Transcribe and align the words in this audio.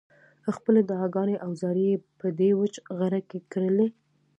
خپلې 0.55 0.81
دعاګانې 0.89 1.35
او 1.45 1.49
زارۍ 1.61 1.85
یې 1.91 1.97
په 2.19 2.27
دې 2.39 2.49
وچ 2.59 2.73
غره 2.97 3.21
کې 3.29 3.39
کرلې. 3.51 3.87